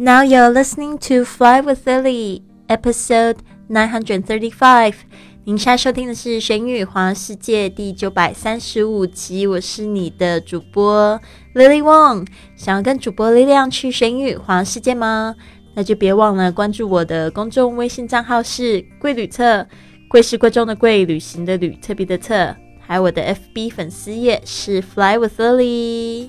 [0.00, 4.94] Now you're listening to Fly with Lily, episode nine hundred thirty-five.
[5.42, 11.20] 您现在收听的是《玄宇环世界》第九百三十五集，我是你的主播
[11.52, 12.28] Lily Wong。
[12.54, 15.34] 想要跟主播力量去玄宇环世界吗？
[15.74, 19.66] 那就别忘了关注我的公众微信账号是“贵旅特”，
[20.08, 22.54] 贵是贵重的贵，旅行的旅，特别的特。
[22.78, 26.28] 还有我的 FB 粉丝页是 Fly with Lily。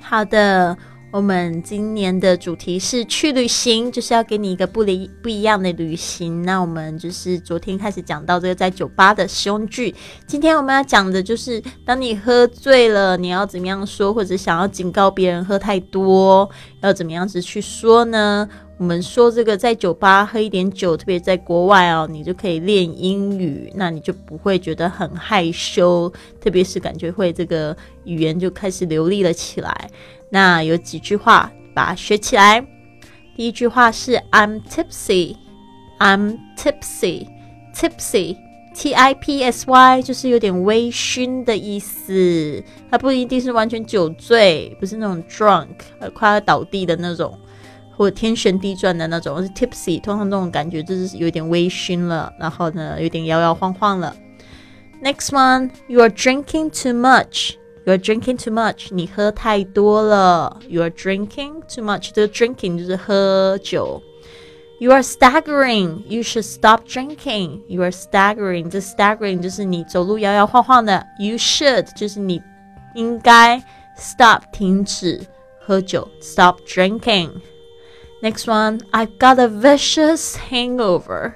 [0.00, 0.76] 好的。
[1.14, 6.42] 我们今年的主题是去旅行，就是要给你一个不离不一样的旅行。
[6.42, 9.94] 那我们就是昨天开始讲到这个在酒吧的使用句，
[10.26, 16.50] 今天我们要讲的就是当你喝醉了，你要怎么样说，或者想要警告别人喝太多，
[16.82, 18.48] 要怎么样子去说呢？
[18.76, 29.90] 我们说这个在酒吧喝一点酒，特别在国外哦，你就可以练英语，那你就不会觉得很害羞，特别是感觉会这个语言就开始流利了起来。
[30.28, 32.66] 那有几句话把它学起来。
[33.36, 42.64] 第一句话是 I'm tipsy，I'm tipsy，tipsy，T I P S Y，就是有点微醺的意思。
[42.90, 45.68] 它不一定是完全酒醉，不是那种 drunk，
[46.12, 47.38] 快要倒地的那种，
[47.95, 49.41] 或者天旋地转的那种。
[49.41, 54.15] 是 tipsy，通常那种感觉就是有点微醺了，然后呢，有点摇摇晃晃了。
[55.01, 60.59] Next one，you are drinking too much。You're drinking too much，你喝太多了。
[60.69, 64.03] You're drinking too much，这个 drinking 就是喝酒。
[64.79, 66.03] You are staggering.
[66.07, 67.61] You should stop drinking.
[67.67, 68.69] You are staggering.
[68.69, 71.05] 这 staggering 就是你走路摇摇晃晃的。
[71.19, 72.41] You should 就是你
[72.93, 73.61] 应该
[73.97, 75.25] stop 停止
[75.59, 76.07] 喝酒。
[76.21, 77.31] Stop drinking.
[78.24, 78.80] Next one.
[78.90, 81.34] I've got a vicious hangover.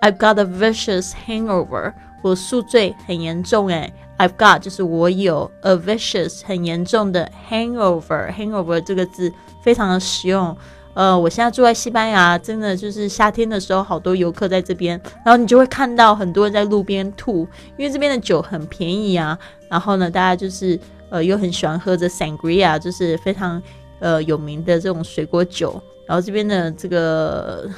[0.00, 1.92] I've got a vicious hangover.
[2.22, 3.92] 我宿醉很严重诶。
[4.16, 8.32] I've got 就是我有 a vicious 很严重的 hangover。
[8.32, 9.32] hangover 这个字
[9.64, 10.56] 非常的实用。
[10.94, 17.40] 呃，我现在住在西班牙，真的就是夏天的时候，好多游客在这边，然后你就会看到很多人在路边吐，
[17.76, 19.36] 因为这边的酒很便宜啊。
[19.68, 23.60] 然后呢，大家就是呃又很喜欢喝着 sangria，就是非常
[23.98, 25.82] 呃有名的这种水果酒。
[26.10, 27.70] 然后这边的这个。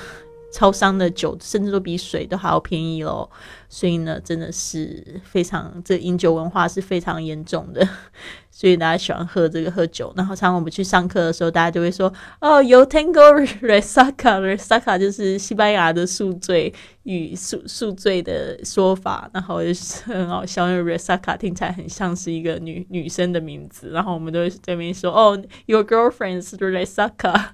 [0.53, 3.29] 超商的酒甚至都比水都还要便宜喽，
[3.69, 7.89] 所以呢，真的是非常这饮酒文化是非常严重的，
[8.51, 10.13] 所以大家喜欢喝这个喝酒。
[10.15, 16.73] 然后，常我们去上课的时候，大家就会说：“哦，有 Tango Resaca，Resaca 就是西班牙的宿醉
[17.05, 23.89] 与宿宿醉的说法。”然后就是很好笑，因为 Resaca 听起来很像是一个女女生的名字。
[23.89, 27.53] 然后我们都会在那边说：“哦，Your girlfriend s Resaca，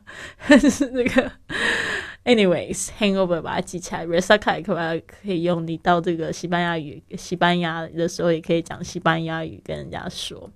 [0.69, 1.31] 是那个。”
[2.29, 5.67] Anyways，hangover 把它记起来，resaca 可不可以用？
[5.67, 10.51] 你到这个西班牙语，西班牙的时候也可以讲西班牙语跟人家说。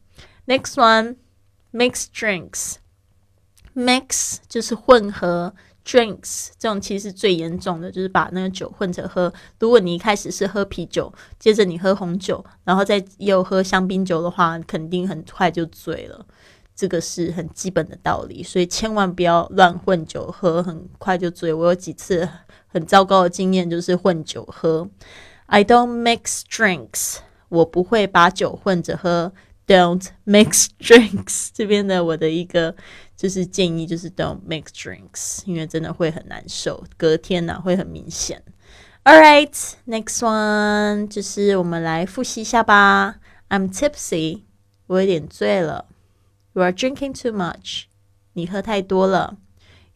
[0.46, 9.32] Next one，mix drinks，mix 就是混合，drinks 这种其实最严重的就是把那个酒混着喝。
[9.58, 16.26] 如果你一开始是喝啤酒，接着你喝红酒，然后再又喝香槟酒的话，肯定很快就醉了。
[16.74, 21.52] 这个是很基本的道理，所以千万不要乱混酒喝，很快就醉。
[21.52, 22.28] 我有几次
[22.66, 24.88] 很糟糕的经验，就是混酒喝。
[25.46, 27.18] I don't mix drinks，
[27.48, 29.32] 我不会把酒混着喝。
[29.64, 32.74] Don't mix drinks， 这边的我的一个
[33.16, 38.42] 就是建议就是 Don't mix drinks，因为真的会很难受，隔天呢会很明显。
[39.04, 43.20] All right，next one，就是我们来复习一下吧。
[43.48, 44.42] I'm tipsy，
[44.88, 45.86] 我有点醉了。
[46.54, 47.84] You are drinking too much.
[48.34, 49.36] 你喝太多了。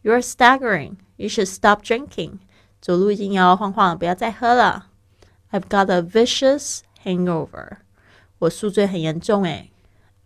[0.01, 0.95] You are staggering.
[1.15, 2.39] You should stop drinking.
[2.81, 4.87] 走路已经摇摇晃晃，不要再喝了。
[5.51, 7.77] I've got a vicious hangover.
[8.39, 9.71] 我宿醉很严重诶。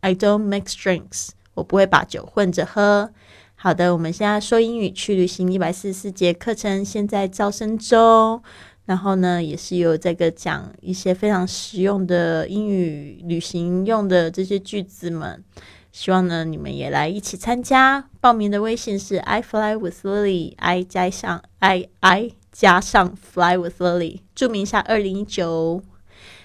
[0.01, 1.29] I don't mix drinks.
[1.53, 3.11] 我不会把酒混着喝。
[3.55, 8.41] 好的，我们现在说英语去旅行一百四十四节课程，现在招生中。
[8.85, 15.43] 然后呢，也是有这个讲一些非常实用的英语旅行用的这些句子们。
[15.91, 18.09] 希望呢，你们也来一起参加。
[18.19, 25.83] 报名的微信是 I fly with Lily，I 加上 I I 加上 fly with Lily，注明一下二零一九。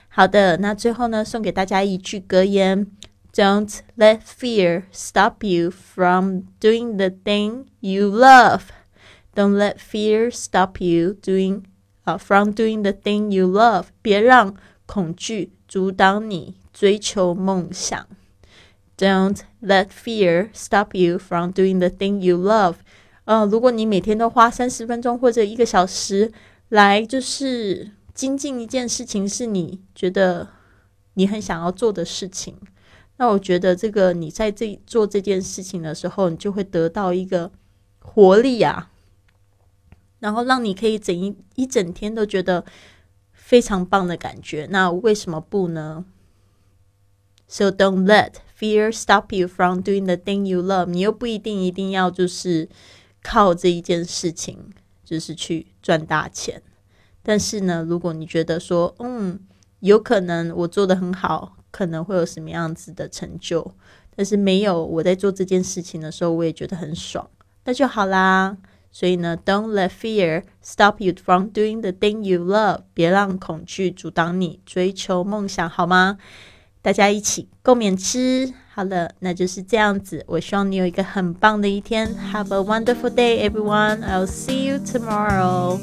[0.08, 2.86] 好的，那最后呢，送给大家一句格言
[3.32, 8.62] ：Don't let fear stop you from doing the thing you love.
[9.34, 11.64] Don't let fear stop you doing
[12.04, 13.84] 啊 from doing the thing you love.
[14.00, 14.56] 别让
[14.86, 18.08] 恐惧阻挡你追求梦想。
[18.98, 22.76] Don't let fear stop you from doing the thing you love。
[23.24, 26.32] 呃，如果你每天都花三十分钟或者一个小时
[26.70, 30.48] 来就是精进一件事情，是你觉得
[31.14, 32.56] 你很想要做的事情，
[33.18, 37.50] 那我觉得这个你在这做这件事情的时候，你就会得到一个
[37.98, 38.90] 活力啊，
[40.20, 42.64] 然后让你可以整一一整天都觉得
[43.32, 44.66] 非常棒的感觉。
[44.70, 46.04] 那为什么不呢
[47.48, 50.86] ？So don't let fear stop you from doing the thing you love。
[50.86, 52.68] 你又不一定一定要就是
[53.22, 54.72] 靠这一件事情，
[55.04, 56.62] 就是去赚大钱。
[57.22, 59.40] 但是呢，如果你觉得说，嗯，
[59.80, 61.54] 有可能我做的很好。
[61.72, 63.74] 可能会有什么样子的成就，
[64.14, 67.28] 但是没有我在做这件事情的时候，我也觉得很爽，
[67.64, 68.56] 那就好啦。
[68.90, 72.84] 所以呢，Don't let fear stop you from doing the thing you love。
[72.94, 76.16] 别让恐惧阻挡你追求梦想，好吗？
[76.86, 78.54] 大家一起共勉吃。
[78.72, 80.22] 好了，那就是这样子。
[80.28, 82.14] 我希望你有一个很棒的一天。
[82.32, 84.04] Have a wonderful day, everyone.
[84.04, 85.80] I'll see you tomorrow.